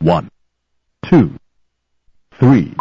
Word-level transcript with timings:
One, 0.00 0.30
two, 1.10 1.34
three. 2.38 2.72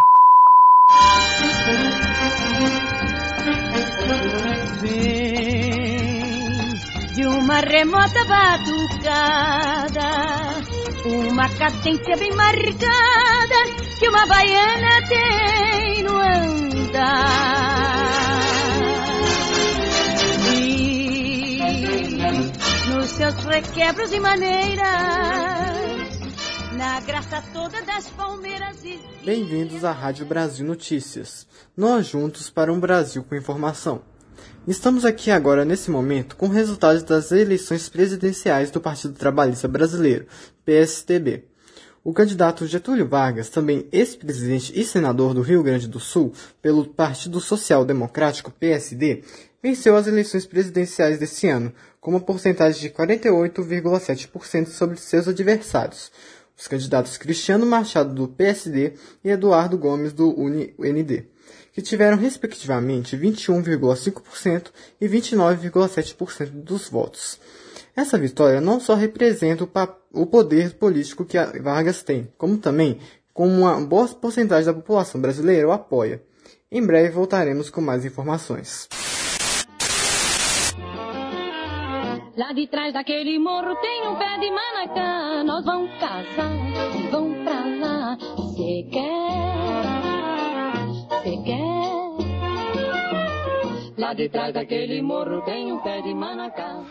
Vem 4.81 6.73
de 7.15 7.25
uma 7.25 7.59
remota 7.61 8.23
batucada, 8.25 10.09
uma 11.05 11.49
cadência 11.49 12.17
bem 12.17 12.31
marcada 12.35 13.65
que 13.97 14.07
uma 14.09 14.27
baiana 14.27 15.07
tem 15.07 16.03
no 16.03 16.17
andar. 16.17 17.57
E 20.53 21.59
nos 22.93 23.09
seus 23.09 23.33
requebros 23.43 24.13
e 24.13 24.19
maneiras, 24.19 25.66
na 26.77 26.99
graça 26.99 27.43
toda 27.51 27.81
das 27.81 28.07
palmeiras 28.09 28.77
e 28.83 28.99
Bem-vindos 29.25 29.83
à 29.83 29.91
Rádio 29.91 30.27
Brasil 30.27 30.63
Notícias. 30.63 31.47
Nós 31.75 32.05
juntos 32.05 32.51
para 32.51 32.71
um 32.71 32.79
Brasil 32.79 33.23
com 33.23 33.33
informação. 33.33 34.03
Estamos 34.67 35.03
aqui 35.03 35.31
agora 35.31 35.65
nesse 35.65 35.89
momento 35.89 36.35
com 36.35 36.47
resultados 36.47 37.01
das 37.01 37.31
eleições 37.31 37.89
presidenciais 37.89 38.69
do 38.69 38.79
Partido 38.79 39.15
Trabalhista 39.15 39.67
Brasileiro, 39.67 40.27
PSTB. 40.63 41.45
O 42.03 42.13
candidato 42.13 42.67
Getúlio 42.67 43.07
Vargas, 43.07 43.49
também 43.49 43.87
ex-presidente 43.91 44.71
e 44.79 44.85
senador 44.85 45.33
do 45.33 45.41
Rio 45.41 45.63
Grande 45.63 45.87
do 45.87 45.99
Sul 45.99 46.31
pelo 46.61 46.85
Partido 46.85 47.41
Social 47.41 47.83
Democrático 47.83 48.51
PSD, 48.51 49.23
venceu 49.63 49.95
as 49.95 50.05
eleições 50.05 50.45
presidenciais 50.45 51.17
desse 51.17 51.47
ano, 51.47 51.73
com 51.99 52.11
uma 52.11 52.21
porcentagem 52.21 52.79
de 52.79 52.89
48,7% 52.91 54.67
sobre 54.67 54.97
seus 54.97 55.27
adversários, 55.27 56.11
os 56.57 56.67
candidatos 56.67 57.17
Cristiano 57.17 57.65
Machado 57.65 58.13
do 58.13 58.27
PSD 58.27 58.93
e 59.23 59.29
Eduardo 59.29 59.77
Gomes 59.77 60.11
do 60.11 60.29
UND, 60.29 61.27
que 61.71 61.81
tiveram 61.81 62.17
respectivamente 62.17 63.15
21,5% 63.15 64.71
e 64.99 65.07
29,7% 65.07 66.49
dos 66.49 66.89
votos. 66.89 67.39
Essa 67.95 68.17
vitória 68.17 68.59
não 68.61 68.79
só 68.79 68.95
representa 68.95 69.67
o, 70.13 70.25
poder 70.25 70.73
político 70.75 71.25
que 71.25 71.37
a 71.37 71.45
Vargas 71.61 72.03
tem, 72.03 72.31
como 72.37 72.57
também 72.57 72.99
como 73.33 73.53
uma 73.53 73.79
boa 73.79 74.07
porcentagem 74.07 74.65
da 74.65 74.73
população 74.73 75.21
brasileira 75.21 75.67
o 75.67 75.71
apoia. 75.71 76.21
Em 76.71 76.83
breve 76.83 77.09
voltaremos 77.11 77.69
com 77.69 77.81
mais 77.81 78.03
informações. 78.03 78.87
Lá 82.37 82.53
de 82.53 82.67
trás 82.67 82.93
daquele 82.93 83.39
morro 83.39 83.75
tem 83.77 84.07
um 84.07 84.15
pé 84.15 84.37
de 84.37 84.51
manacá. 84.51 85.43
Nós 85.43 85.65
vamos 85.65 85.89
casar 85.99 86.51
e 86.95 87.07
vamos 87.09 87.35
pra 87.43 87.65
lá. 87.65 88.15
Cê 88.55 88.87
quer? 88.91 89.63
Cê 91.23 91.35
quer? 91.43 91.87
Lá 93.97 94.13
de 94.13 94.29
trás 94.29 94.53
daquele 94.53 95.01
morro 95.01 95.41
tem 95.41 95.71
um 95.71 95.79
pé 95.79 95.99
de 96.03 96.13
manacá. 96.13 96.85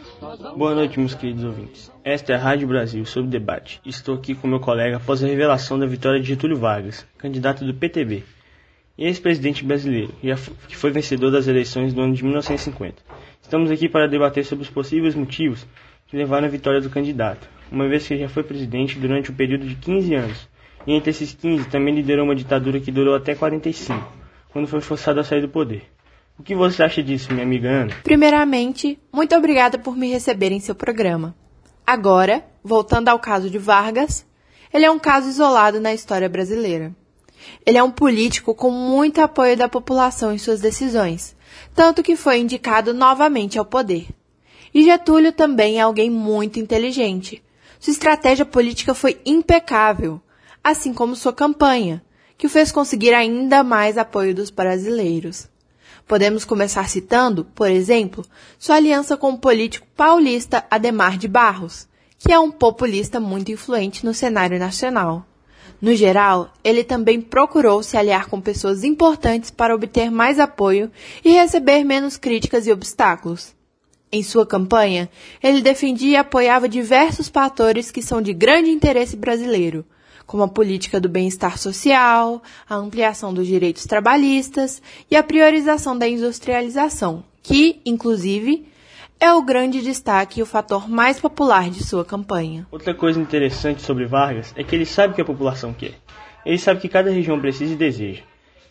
Boa 0.57 0.75
noite, 0.75 0.99
meus 0.99 1.15
queridos 1.15 1.45
ouvintes. 1.45 1.93
Esta 2.03 2.33
é 2.33 2.35
a 2.35 2.41
Rádio 2.41 2.67
Brasil 2.67 3.05
sobre 3.05 3.31
debate. 3.31 3.81
Estou 3.87 4.17
aqui 4.17 4.35
com 4.35 4.49
meu 4.49 4.59
colega 4.59 4.97
após 4.97 5.23
a 5.23 5.29
revelação 5.29 5.79
da 5.79 5.87
vitória 5.87 6.19
de 6.19 6.27
Getúlio 6.27 6.57
Vargas, 6.57 7.07
candidato 7.17 7.65
do 7.65 7.73
PTB, 7.73 8.25
e 8.99 9.05
ex-presidente 9.05 9.65
brasileiro, 9.65 10.13
que 10.67 10.77
foi 10.77 10.91
vencedor 10.91 11.31
das 11.31 11.47
eleições 11.47 11.95
do 11.95 12.01
ano 12.01 12.15
de 12.15 12.25
1950. 12.25 12.97
Estamos 13.43 13.71
aqui 13.71 13.89
para 13.89 14.09
debater 14.09 14.45
sobre 14.45 14.65
os 14.65 14.71
possíveis 14.71 15.15
motivos 15.15 15.67
que 16.09 16.17
levaram 16.17 16.47
à 16.47 16.51
vitória 16.51 16.81
do 16.81 16.91
candidato, 16.91 17.49
uma 17.71 17.89
vez 17.89 18.07
que 18.07 18.17
já 18.17 18.29
foi 18.29 18.43
presidente 18.43 18.99
durante 18.99 19.31
um 19.31 19.35
período 19.35 19.67
de 19.67 19.75
15 19.75 20.15
anos, 20.15 20.49
e 20.87 20.93
entre 20.93 21.11
esses 21.11 21.35
15 21.35 21.69
também 21.69 21.95
liderou 21.95 22.25
uma 22.25 22.35
ditadura 22.35 22.81
que 22.81 22.93
durou 22.93 23.15
até 23.15 23.35
45, 23.35 24.13
quando 24.51 24.69
foi 24.69 24.81
forçado 24.81 25.21
a 25.21 25.25
sair 25.25 25.41
do 25.41 25.49
poder. 25.49 25.85
O 26.39 26.43
que 26.43 26.55
você 26.55 26.83
acha 26.83 27.03
disso, 27.03 27.33
minha 27.33 27.45
amiga 27.45 27.69
Ana? 27.69 27.95
Primeiramente, 28.05 28.99
muito 29.13 29.35
obrigada 29.35 29.79
por 29.79 29.97
me 29.97 30.11
receber 30.11 30.53
em 30.53 30.61
seu 30.61 30.75
programa. 30.75 31.35
Agora, 31.87 32.45
voltando 32.63 33.09
ao 33.09 33.19
caso 33.19 33.49
de 33.49 33.59
Vargas, 33.59 34.27
ele 34.73 34.85
é 34.85 34.91
um 34.91 34.99
caso 34.99 35.29
isolado 35.29 35.81
na 35.81 35.95
história 35.95 36.29
brasileira. 36.29 36.93
Ele 37.65 37.79
é 37.79 37.83
um 37.83 37.91
político 37.91 38.55
com 38.55 38.71
muito 38.71 39.21
apoio 39.21 39.57
da 39.57 39.69
população 39.69 40.33
em 40.33 40.39
suas 40.39 40.61
decisões, 40.61 41.36
tanto 41.75 42.03
que 42.03 42.17
foi 42.17 42.39
indicado 42.39 42.95
novamente 42.95 43.59
ao 43.59 43.65
poder. 43.65 44.09
E 44.73 44.85
Getúlio 44.85 45.33
também 45.33 45.79
é 45.79 45.83
alguém 45.83 46.11
muito 46.11 46.59
inteligente. 46.59 47.43
Sua 47.79 47.93
estratégia 47.93 48.45
política 48.45 48.95
foi 48.95 49.21
impecável, 49.25 50.21
assim 50.63 50.93
como 50.93 51.17
sua 51.17 51.33
campanha, 51.33 52.03
que 52.37 52.47
o 52.47 52.51
fez 52.51 52.73
conseguir 52.73 53.15
ainda 53.15 53.63
mais 53.63 53.97
apoio 53.97 54.35
dos 54.35 54.51
brasileiros. 54.51 55.49
Podemos 56.07 56.45
começar 56.45 56.89
citando, 56.89 57.45
por 57.45 57.71
exemplo, 57.71 58.25
sua 58.59 58.77
aliança 58.77 59.17
com 59.17 59.31
o 59.31 59.39
político 59.39 59.87
paulista 59.97 60.65
Ademar 60.71 61.19
de 61.19 61.27
Barros, 61.27 61.89
que 62.19 62.33
é 62.33 62.39
um 62.39 62.51
populista 62.51 63.19
muito 63.19 63.51
influente 63.51 64.05
no 64.05 64.15
cenário 64.15 64.59
nacional. 64.59 65.27
No 65.81 65.95
geral, 65.95 66.53
ele 66.65 66.83
também 66.83 67.21
procurou 67.21 67.83
se 67.83 67.97
aliar 67.97 68.29
com 68.29 68.41
pessoas 68.41 68.85
importantes 68.85 69.51
para 69.51 69.75
obter 69.75 70.11
mais 70.11 70.39
apoio 70.39 70.91
e 71.25 71.31
receber 71.31 71.85
menos 71.85 72.17
críticas 72.17 72.67
e 72.67 72.73
obstáculos. 72.73 73.55
Em 74.11 74.23
sua 74.23 74.47
campanha, 74.47 75.11
ele 75.43 75.61
defendia 75.61 76.11
e 76.11 76.17
apoiava 76.17 76.69
diversos 76.69 77.29
fatores 77.29 77.91
que 77.91 78.01
são 78.01 78.23
de 78.23 78.33
grande 78.33 78.71
interesse 78.71 79.17
brasileiro, 79.17 79.85
como 80.27 80.43
a 80.43 80.49
política 80.49 81.01
do 81.01 81.09
bem-estar 81.09 81.59
social, 81.59 82.43
a 82.69 82.75
ampliação 82.77 83.35
dos 83.35 83.47
direitos 83.47 83.85
trabalhistas 83.85 84.81
e 85.11 85.17
a 85.17 85.23
priorização 85.23 85.97
da 85.99 86.09
industrialização, 86.09 87.25
que, 87.43 87.81
inclusive, 87.85 88.67
é 89.19 89.33
o 89.33 89.43
grande 89.43 89.81
destaque 89.81 90.41
e 90.41 90.43
o 90.43 90.47
fator 90.47 90.89
mais 90.89 91.19
popular 91.19 91.71
de 91.71 91.85
sua 91.85 92.05
campanha. 92.05 92.67
Outra 92.71 92.95
coisa 92.95 93.21
interessante 93.21 93.83
sobre 93.83 94.07
Vargas 94.07 94.53
é 94.57 94.63
que 94.63 94.75
ele 94.75 94.87
sabe 94.87 95.13
o 95.13 95.17
que 95.17 95.23
a 95.23 95.25
população 95.25 95.73
quer. 95.73 95.95
Ele 96.45 96.59
sabe 96.59 96.81
que 96.81 96.89
cada 96.89 97.11
região 97.11 97.41
precisa 97.41 97.73
e 97.73 97.77
deseja. 97.77 98.23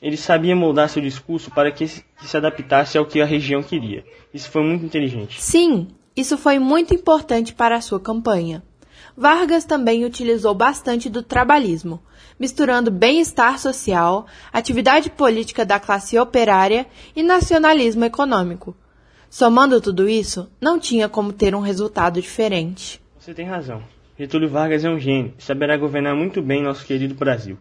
Ele 0.02 0.18
sabia 0.18 0.56
moldar 0.56 0.88
seu 0.88 1.02
discurso 1.02 1.50
para 1.52 1.72
que 1.72 1.88
se, 1.88 2.06
que 2.20 2.28
se 2.28 2.38
adaptasse 2.38 2.98
ao 2.98 3.06
que 3.06 3.22
a 3.22 3.26
região 3.26 3.64
queria. 3.64 4.06
Isso 4.34 4.50
foi 4.50 4.64
muito 4.64 4.86
inteligente. 4.86 5.42
Sim, 5.42 5.88
isso 6.16 6.38
foi 6.38 6.60
muito 6.60 6.94
importante 6.94 7.54
para 7.54 7.76
a 7.76 7.82
sua 7.82 8.00
campanha. 8.00 8.64
Vargas 9.18 9.66
também 9.66 10.06
utilizou 10.06 10.54
bastante 10.54 11.10
do 11.10 11.24
trabalhismo, 11.24 12.02
misturando 12.40 12.92
bem-estar 12.92 13.58
social, 13.60 14.26
atividade 14.52 15.10
política 15.10 15.66
da 15.66 15.80
classe 15.80 16.20
operária 16.20 16.86
e 17.16 17.24
nacionalismo 17.24 18.06
econômico. 18.06 18.76
Somando 19.38 19.82
tudo 19.82 20.08
isso, 20.08 20.50
não 20.62 20.80
tinha 20.80 21.10
como 21.10 21.34
ter 21.34 21.54
um 21.54 21.60
resultado 21.60 22.22
diferente. 22.22 23.02
Você 23.20 23.34
tem 23.34 23.46
razão. 23.46 23.84
Getúlio 24.18 24.48
Vargas 24.48 24.86
é 24.86 24.90
um 24.90 24.98
gênio 24.98 25.34
e 25.38 25.44
saberá 25.44 25.76
governar 25.76 26.16
muito 26.16 26.42
bem 26.42 26.64
nosso 26.64 26.86
querido 26.86 27.14
Brasil. 27.16 27.58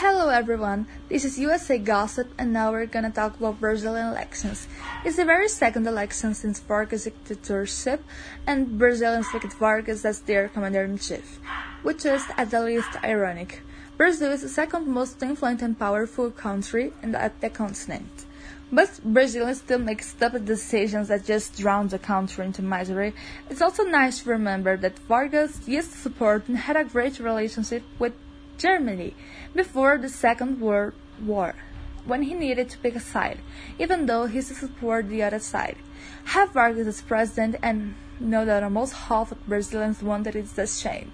Hello 0.00 0.30
everyone, 0.30 0.86
this 1.08 1.24
is 1.24 1.36
USA 1.38 1.76
Gossip 1.76 2.30
and 2.38 2.52
now 2.52 2.70
we're 2.70 2.86
gonna 2.86 3.10
talk 3.10 3.34
about 3.36 3.58
Brazilian 3.58 4.12
elections. 4.12 4.68
It's 5.04 5.16
the 5.16 5.24
very 5.24 5.48
second 5.48 5.88
election 5.88 6.34
since 6.34 6.60
Vargas' 6.60 7.10
dictatorship 7.26 8.00
and 8.46 8.78
Brazilians 8.78 9.26
picked 9.32 9.54
Vargas 9.58 10.04
as 10.04 10.20
their 10.20 10.50
commander-in-chief, 10.50 11.40
which 11.82 12.06
is 12.06 12.22
at 12.38 12.52
the 12.52 12.60
least 12.60 12.90
ironic. 13.02 13.60
Brazil 13.96 14.30
is 14.30 14.42
the 14.42 14.48
second 14.48 14.86
most 14.86 15.20
influential 15.20 15.66
and 15.66 15.76
powerful 15.76 16.30
country 16.30 16.92
in 17.02 17.10
the, 17.10 17.20
at 17.20 17.40
the 17.40 17.50
continent. 17.50 18.24
But 18.72 19.00
Brazilians 19.04 19.58
still 19.58 19.78
make 19.78 20.02
stupid 20.02 20.46
decisions 20.46 21.08
that 21.08 21.24
just 21.24 21.56
drown 21.56 21.88
the 21.88 21.98
country 21.98 22.44
into 22.44 22.62
misery. 22.62 23.14
It's 23.48 23.62
also 23.62 23.84
nice 23.84 24.22
to 24.22 24.30
remember 24.30 24.76
that 24.76 24.98
Vargas 24.98 25.68
used 25.68 25.92
to 25.92 25.98
support 25.98 26.48
and 26.48 26.56
had 26.56 26.76
a 26.76 26.84
great 26.84 27.20
relationship 27.20 27.82
with 27.98 28.14
Germany 28.58 29.14
before 29.54 29.98
the 29.98 30.08
Second 30.08 30.60
World 30.60 30.94
War, 31.20 31.54
when 32.04 32.22
he 32.22 32.34
needed 32.34 32.70
to 32.70 32.78
pick 32.78 32.96
a 32.96 33.00
side, 33.00 33.38
even 33.78 34.06
though 34.06 34.26
he 34.26 34.36
used 34.36 34.48
to 34.48 34.54
support 34.54 35.08
the 35.08 35.22
other 35.22 35.38
side. 35.38 35.76
Have 36.26 36.52
Vargas 36.52 36.86
as 36.86 37.02
president 37.02 37.56
and 37.62 37.94
know 38.18 38.44
that 38.44 38.62
almost 38.62 38.94
half 38.94 39.32
of 39.32 39.46
Brazilians 39.46 40.02
wanted 40.02 40.36
it 40.36 40.58
a 40.58 40.66
shame. 40.66 41.12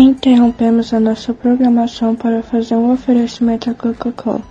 Interrompemos 0.00 0.94
a 0.94 1.00
nossa 1.00 1.34
programação 1.34 2.14
para 2.14 2.40
fazer 2.40 2.76
um 2.76 2.92
oferecimento 2.92 3.68
à 3.68 3.74
Coca-Cola, 3.74 4.44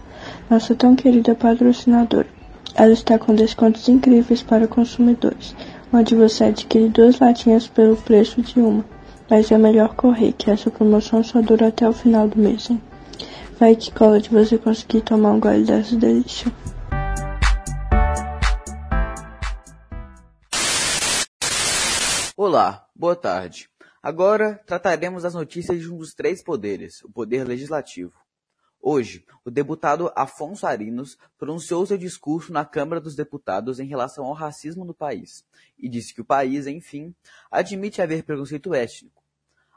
nossa 0.49 0.75
tão 0.75 0.93
querida 0.93 1.33
patrocinadora. 1.35 2.27
Ela 2.75 2.91
está 2.91 3.17
com 3.17 3.33
descontos 3.33 3.87
incríveis 3.87 4.43
para 4.43 4.67
consumidores, 4.67 5.55
onde 5.93 6.15
você 6.15 6.43
adquire 6.43 6.89
duas 6.89 7.17
latinhas 7.17 7.65
pelo 7.65 7.95
preço 7.95 8.41
de 8.41 8.59
uma. 8.59 8.83
Mas 9.29 9.49
é 9.49 9.57
melhor 9.57 9.95
correr, 9.95 10.33
que 10.33 10.51
essa 10.51 10.69
promoção 10.69 11.23
só 11.23 11.41
dura 11.41 11.69
até 11.69 11.87
o 11.87 11.93
final 11.93 12.27
do 12.27 12.37
mês, 12.37 12.69
hein? 12.69 12.81
Vai 13.57 13.73
que 13.73 13.89
cola 13.89 14.19
de 14.19 14.29
você 14.29 14.57
conseguir 14.57 14.99
tomar 14.99 15.31
um 15.31 15.39
gole 15.39 15.63
dessa 15.63 15.95
delícia. 15.95 16.51
Olá, 22.35 22.85
boa 22.93 23.15
tarde. 23.15 23.69
Agora 24.07 24.63
trataremos 24.65 25.23
das 25.23 25.33
notícias 25.33 25.81
de 25.81 25.91
um 25.91 25.97
dos 25.97 26.13
três 26.13 26.41
poderes, 26.41 27.03
o 27.03 27.11
poder 27.11 27.43
legislativo. 27.43 28.13
Hoje, 28.81 29.25
o 29.43 29.51
deputado 29.51 30.09
Afonso 30.15 30.65
Arinos 30.65 31.17
pronunciou 31.37 31.85
seu 31.85 31.97
discurso 31.97 32.53
na 32.53 32.63
Câmara 32.63 33.01
dos 33.01 33.17
Deputados 33.17 33.81
em 33.81 33.85
relação 33.85 34.23
ao 34.23 34.31
racismo 34.31 34.85
no 34.85 34.93
país 34.93 35.43
e 35.77 35.89
disse 35.89 36.13
que 36.13 36.21
o 36.21 36.25
país, 36.25 36.67
enfim, 36.67 37.13
admite 37.51 38.01
haver 38.01 38.23
preconceito 38.23 38.73
étnico. 38.73 39.21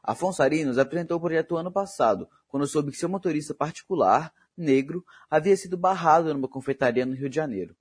Afonso 0.01 0.45
Arinos 0.45 0.79
apresentou 0.79 1.17
o 1.17 1.21
projeto 1.21 1.57
ano 1.57 1.73
passado, 1.73 2.29
quando 2.47 2.69
soube 2.69 2.93
que 2.93 2.99
seu 2.99 3.09
motorista 3.09 3.53
particular, 3.53 4.33
negro, 4.57 5.05
havia 5.29 5.57
sido 5.57 5.77
barrado 5.77 6.33
numa 6.33 6.47
confeitaria 6.47 7.05
no 7.05 7.17
Rio 7.17 7.29
de 7.29 7.35
Janeiro. 7.35 7.75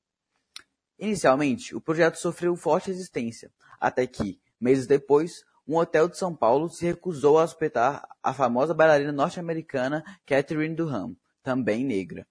Inicialmente, 0.97 1.75
o 1.75 1.79
projeto 1.79 2.15
sofreu 2.15 2.55
forte 2.55 2.87
resistência, 2.87 3.51
até 3.79 4.07
que, 4.07 4.41
meses 4.59 4.87
depois, 4.87 5.47
um 5.69 5.77
hotel 5.77 6.09
de 6.09 6.17
São 6.17 6.35
Paulo 6.35 6.67
se 6.67 6.83
recusou 6.83 7.37
a 7.37 7.43
hospedar 7.43 8.03
a 8.23 8.33
famosa 8.33 8.73
bailarina 8.73 9.11
norte-americana 9.11 10.03
Catherine 10.25 10.73
Duham, 10.73 11.15
também 11.43 11.85
negra. 11.85 12.27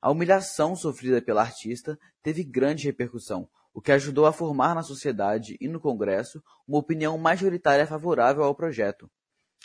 A 0.00 0.08
humilhação 0.08 0.76
sofrida 0.76 1.20
pela 1.20 1.40
artista 1.40 1.98
teve 2.22 2.44
grande 2.44 2.86
repercussão, 2.86 3.48
o 3.74 3.80
que 3.80 3.90
ajudou 3.90 4.24
a 4.24 4.32
formar 4.32 4.72
na 4.76 4.84
sociedade 4.84 5.56
e 5.60 5.66
no 5.66 5.80
Congresso 5.80 6.40
uma 6.66 6.78
opinião 6.78 7.18
majoritária 7.18 7.84
favorável 7.88 8.44
ao 8.44 8.54
projeto. 8.54 9.10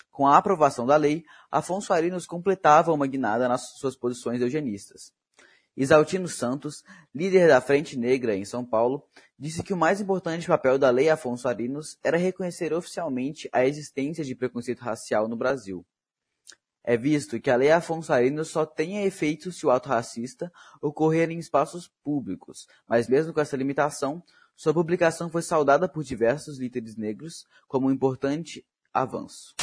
Com 0.10 0.26
a 0.26 0.36
aprovação 0.36 0.88
da 0.88 0.96
lei, 0.96 1.24
Afonso 1.52 1.94
Arinos 1.94 2.26
completava 2.26 2.92
uma 2.92 3.06
guinada 3.06 3.48
nas 3.48 3.78
suas 3.78 3.96
posições 3.96 4.42
eugenistas. 4.42 5.14
Isaltino 5.78 6.28
Santos, 6.28 6.84
líder 7.14 7.50
da 7.50 7.60
Frente 7.60 7.98
Negra 7.98 8.34
em 8.34 8.46
São 8.46 8.64
Paulo, 8.64 9.04
disse 9.38 9.62
que 9.62 9.74
o 9.74 9.78
mais 9.78 10.00
importante 10.00 10.48
papel 10.48 10.78
da 10.78 10.90
Lei 10.90 11.10
Afonso 11.10 11.50
Arinos 11.50 11.98
era 12.02 12.18
reconhecer 12.18 12.74
oficialmente 12.74 13.50
a 13.52 13.66
existência 13.66 14.24
de 14.24 14.34
preconceito 14.36 14.80
racial 14.80 15.28
no 15.28 15.36
Brasil. 15.36 15.86
É 16.82 16.96
visto 16.96 17.40
que 17.42 17.50
a 17.50 17.56
Lei 17.58 17.72
Afonso 17.72 18.14
Arinos 18.14 18.50
só 18.50 18.66
tenha 18.66 19.06
efeito 19.06 19.52
se 19.52 19.66
o 19.66 19.72
ato 19.72 19.90
racista 19.90 20.52
ocorrer 20.82 21.30
em 21.30 21.40
espaços 21.40 21.92
públicos, 22.04 22.68
mas 22.88 23.10
mesmo 23.10 23.34
com 23.34 23.42
essa 23.42 23.58
limitação, 23.58 24.24
sua 24.56 24.74
publicação 24.74 25.30
foi 25.30 25.42
saudada 25.42 25.90
por 25.90 26.04
diversos 26.04 26.58
líderes 26.58 26.96
negros 26.96 27.46
como 27.68 27.88
um 27.88 27.92
importante 27.92 28.66
avanço. 28.94 29.54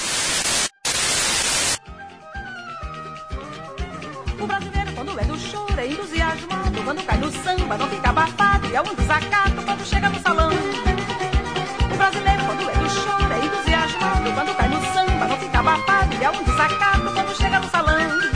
Quando 6.84 7.02
cai 7.05 7.19
no 7.19 7.31
samba, 7.31 7.79
não 7.79 7.88
fica 7.88 8.11
abafado. 8.11 8.67
E 8.67 8.75
é 8.75 8.81
um 8.81 8.94
desacato 8.94 9.62
quando 9.64 9.84
chega 9.87 10.08
no 10.08 10.20
salão. 10.20 10.50
O 10.50 11.96
brasileiro, 11.96 12.43
quando 12.44 12.58
do 12.58 12.90
choro, 12.90 13.32
é 13.32 13.44
entusiasmado. 13.44 14.32
Quando 14.32 14.56
cai 14.56 14.69
no 14.69 14.81
samba, 14.93 15.26
não 15.29 15.37
fica 15.38 15.58
abafado. 15.61 16.14
E 16.14 16.25
é 16.25 16.31
um 16.31 16.43
desacato 16.43 17.12
quando 17.14 17.37
chega 17.37 17.61
no 17.61 17.70
salão. 17.70 18.32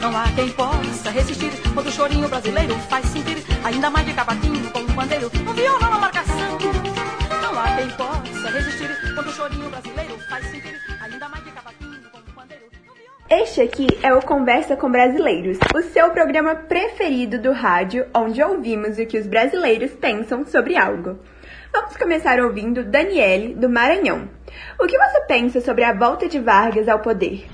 Não 0.00 0.16
há 0.16 0.24
quem 0.34 0.50
possa 0.50 1.10
resistir 1.10 1.50
quando 1.74 1.86
o 1.86 1.92
chorinho 1.92 2.28
brasileiro 2.28 2.74
faz 2.88 3.06
sentir 3.06 3.44
ainda 3.64 3.90
mais 3.90 4.06
de 4.06 4.12
cavaquinho 4.12 4.70
com 4.70 4.80
um 4.80 4.86
pandeiro, 4.86 5.30
um 5.48 5.52
violão 5.52 5.90
na 5.90 5.98
marcação. 5.98 6.58
Não 7.42 7.60
há 7.60 7.76
quem 7.76 7.90
possa 7.90 8.50
resistir 8.50 9.14
quando 9.14 9.28
o 9.28 9.32
chorinho 9.32 9.70
brasileiro 9.70 9.89
Este 13.32 13.60
aqui 13.60 13.86
é 14.02 14.12
o 14.12 14.20
Conversa 14.20 14.76
com 14.76 14.90
Brasileiros, 14.90 15.56
o 15.72 15.82
seu 15.82 16.10
programa 16.10 16.56
preferido 16.56 17.40
do 17.40 17.52
rádio, 17.52 18.10
onde 18.12 18.42
ouvimos 18.42 18.98
o 18.98 19.06
que 19.06 19.16
os 19.16 19.28
brasileiros 19.28 19.92
pensam 19.92 20.44
sobre 20.44 20.76
algo. 20.76 21.16
Vamos 21.72 21.96
começar 21.96 22.40
ouvindo 22.40 22.82
Daniele, 22.82 23.54
do 23.54 23.68
Maranhão. 23.68 24.28
O 24.80 24.86
que 24.88 24.98
você 24.98 25.20
pensa 25.28 25.60
sobre 25.60 25.84
a 25.84 25.92
volta 25.92 26.28
de 26.28 26.40
Vargas 26.40 26.88
ao 26.88 27.02
poder? 27.02 27.46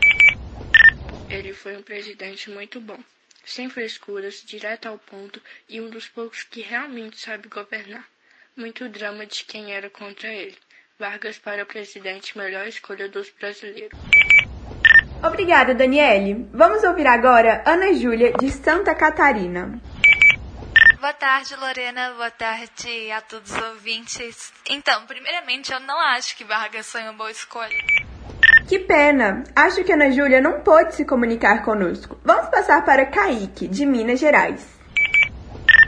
Ele 1.28 1.52
foi 1.52 1.76
um 1.76 1.82
presidente 1.82 2.50
muito 2.50 2.80
bom, 2.80 2.98
sem 3.44 3.68
frescuras, 3.68 4.42
direto 4.46 4.86
ao 4.86 4.96
ponto 4.96 5.42
e 5.68 5.78
um 5.78 5.90
dos 5.90 6.08
poucos 6.08 6.42
que 6.42 6.62
realmente 6.62 7.20
sabe 7.20 7.48
governar. 7.48 8.08
Muito 8.56 8.88
drama 8.88 9.26
de 9.26 9.44
quem 9.44 9.74
era 9.74 9.90
contra 9.90 10.32
ele. 10.32 10.56
Vargas 10.98 11.36
para 11.36 11.66
presidente, 11.66 12.38
melhor 12.38 12.66
escolha 12.66 13.10
dos 13.10 13.28
brasileiros. 13.28 13.98
Obrigada, 15.22 15.74
Daniele. 15.74 16.48
Vamos 16.52 16.84
ouvir 16.84 17.06
agora 17.06 17.62
Ana 17.66 17.92
Júlia, 17.94 18.32
de 18.32 18.50
Santa 18.50 18.94
Catarina. 18.94 19.80
Boa 21.00 21.12
tarde, 21.12 21.54
Lorena. 21.56 22.12
Boa 22.14 22.30
tarde 22.30 23.10
a 23.10 23.20
todos 23.20 23.50
os 23.50 23.62
ouvintes. 23.62 24.52
Então, 24.68 25.06
primeiramente, 25.06 25.72
eu 25.72 25.80
não 25.80 25.98
acho 26.00 26.36
que 26.36 26.44
Vargas 26.44 26.90
foi 26.90 27.02
uma 27.02 27.12
boa 27.12 27.30
escolha. 27.30 27.76
Que 28.68 28.80
pena! 28.80 29.44
Acho 29.54 29.84
que 29.84 29.92
Ana 29.92 30.10
Júlia 30.10 30.40
não 30.40 30.60
pôde 30.60 30.94
se 30.94 31.04
comunicar 31.04 31.62
conosco. 31.64 32.18
Vamos 32.24 32.48
passar 32.50 32.84
para 32.84 33.06
Kaique, 33.06 33.68
de 33.68 33.86
Minas 33.86 34.18
Gerais. 34.18 34.66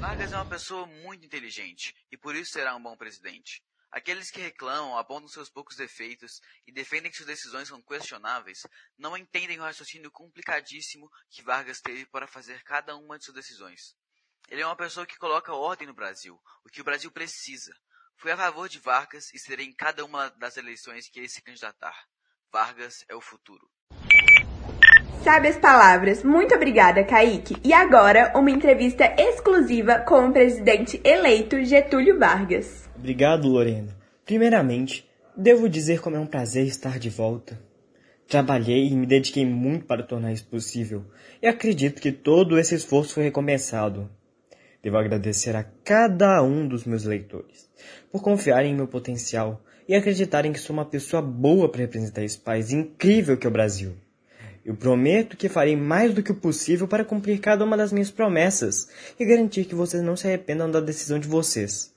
Vargas 0.01 0.33
é 0.33 0.37
uma 0.37 0.47
pessoa 0.47 0.87
muito 1.05 1.27
inteligente 1.27 1.95
e 2.13 2.17
por 2.17 2.37
isso 2.37 2.53
será 2.53 2.77
um 2.77 2.83
bom 2.83 2.97
presidente. 2.97 3.61
Aqueles 3.91 4.31
que 4.31 4.41
reclamam, 4.41 4.99
apontam 4.99 5.29
seus 5.29 5.49
poucos 5.49 5.77
defeitos 5.77 6.41
e 6.67 6.73
defendem 6.73 7.11
que 7.11 7.17
suas 7.17 7.29
decisões 7.29 7.69
são 7.69 7.83
questionáveis, 7.83 8.61
não 8.99 9.17
entendem 9.17 9.59
o 9.59 9.63
raciocínio 9.63 10.11
complicadíssimo 10.11 11.09
que 11.31 11.43
Vargas 11.43 11.81
teve 11.81 12.05
para 12.07 12.27
fazer 12.27 12.63
cada 12.65 12.95
uma 12.97 13.19
de 13.19 13.25
suas 13.25 13.37
decisões. 13.37 13.97
Ele 14.49 14.61
é 14.61 14.67
uma 14.67 14.77
pessoa 14.77 15.07
que 15.07 15.17
coloca 15.17 15.55
ordem 15.55 15.89
no 15.89 15.95
Brasil, 15.95 16.39
o 16.65 16.69
que 16.69 16.81
o 16.81 16.85
Brasil 16.85 17.11
precisa. 17.11 17.73
Fui 18.17 18.31
a 18.31 18.37
favor 18.37 18.69
de 18.69 18.79
Vargas 18.79 19.33
e 19.33 19.39
serei 19.39 19.67
em 19.67 19.75
cada 19.75 20.05
uma 20.05 20.29
das 20.31 20.57
eleições 20.57 21.09
que 21.09 21.19
ele 21.19 21.29
se 21.29 21.43
candidatar. 21.43 21.97
Vargas 22.53 23.05
é 23.09 23.15
o 23.15 23.21
futuro. 23.21 23.71
Sabe 25.23 25.49
as 25.49 25.59
palavras. 25.59 26.23
Muito 26.23 26.55
obrigada, 26.55 27.05
Kaique. 27.05 27.57
E 27.65 27.73
agora, 27.73 28.33
uma 28.35 28.51
entrevista 28.51 29.05
exclusiva 29.19 29.99
com 30.01 30.29
o 30.29 30.33
presidente 30.33 31.01
eleito 31.05 31.63
Getúlio 31.65 32.19
Vargas. 32.19 32.88
Obrigado, 32.99 33.47
Lorena. 33.47 33.97
Primeiramente, 34.27 35.09
devo 35.37 35.69
dizer 35.69 36.01
como 36.01 36.17
é 36.17 36.19
um 36.19 36.27
prazer 36.27 36.67
estar 36.67 36.99
de 36.99 37.09
volta. 37.09 37.59
Trabalhei 38.27 38.89
e 38.89 38.95
me 38.95 39.07
dediquei 39.07 39.47
muito 39.47 39.87
para 39.87 40.03
tornar 40.03 40.33
isso 40.33 40.45
possível, 40.47 41.05
e 41.41 41.47
acredito 41.47 42.03
que 42.03 42.11
todo 42.11 42.59
esse 42.59 42.75
esforço 42.75 43.15
foi 43.15 43.23
recompensado. 43.23 44.11
Devo 44.83 44.99
agradecer 44.99 45.55
a 45.55 45.65
cada 45.85 46.43
um 46.43 46.67
dos 46.67 46.85
meus 46.85 47.05
leitores 47.05 47.71
por 48.11 48.21
confiarem 48.21 48.73
em 48.73 48.77
meu 48.77 48.89
potencial 48.89 49.63
e 49.89 49.95
acreditarem 49.95 50.53
que 50.53 50.61
sou 50.61 50.75
uma 50.75 50.85
pessoa 50.85 51.23
boa 51.23 51.71
para 51.71 51.81
representar 51.81 52.25
esse 52.25 52.39
país 52.39 52.73
incrível 52.73 53.37
que 53.37 53.47
é 53.47 53.51
o 53.51 53.53
Brasil. 53.53 53.95
Eu 54.65 54.75
prometo 54.75 55.37
que 55.37 55.49
farei 55.49 55.77
mais 55.77 56.13
do 56.13 56.23
que 56.23 56.33
o 56.33 56.37
possível 56.37 56.89
para 56.89 57.05
cumprir 57.05 57.39
cada 57.39 57.65
uma 57.65 57.77
das 57.77 57.93
minhas 57.93 58.11
promessas 58.11 58.89
e 59.19 59.25
garantir 59.25 59.65
que 59.65 59.75
vocês 59.75 60.03
não 60.03 60.17
se 60.17 60.27
arrependam 60.27 60.71
da 60.71 60.81
decisão 60.81 61.19
de 61.19 61.29
vocês. 61.29 61.97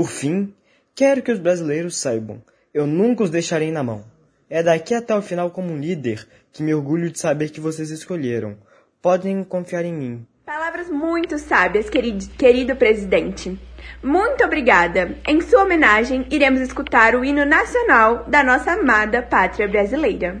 Por 0.00 0.08
fim, 0.08 0.54
quero 0.94 1.20
que 1.20 1.30
os 1.30 1.38
brasileiros 1.38 1.98
saibam, 1.98 2.42
eu 2.72 2.86
nunca 2.86 3.22
os 3.22 3.28
deixarei 3.28 3.70
na 3.70 3.82
mão. 3.82 4.02
É 4.48 4.62
daqui 4.62 4.94
até 4.94 5.14
o 5.14 5.20
final 5.20 5.50
como 5.50 5.76
líder 5.76 6.26
que 6.50 6.62
me 6.62 6.72
orgulho 6.72 7.10
de 7.10 7.20
saber 7.20 7.50
que 7.50 7.60
vocês 7.60 7.90
escolheram. 7.90 8.56
Podem 9.02 9.44
confiar 9.44 9.84
em 9.84 9.92
mim. 9.92 10.26
Palavras 10.46 10.88
muito 10.88 11.38
sábias, 11.38 11.90
querido, 11.90 12.26
querido 12.30 12.74
presidente. 12.76 13.60
Muito 14.02 14.42
obrigada. 14.42 15.18
Em 15.28 15.38
sua 15.42 15.64
homenagem, 15.64 16.26
iremos 16.30 16.62
escutar 16.62 17.14
o 17.14 17.22
hino 17.22 17.44
nacional 17.44 18.24
da 18.26 18.42
nossa 18.42 18.72
amada 18.72 19.20
pátria 19.20 19.68
brasileira. 19.68 20.40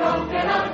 broken 0.00 0.48
up. 0.48 0.69